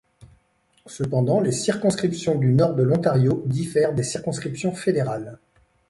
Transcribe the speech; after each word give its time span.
Cependant, 0.87 1.41
les 1.41 1.51
circonscription 1.51 2.33
du 2.33 2.53
Nord 2.53 2.73
de 2.73 2.81
l'Ontario 2.81 3.43
diffèrent 3.45 3.93
des 3.93 4.01
circonscriptions 4.01 4.73
fédérales. 4.73 5.37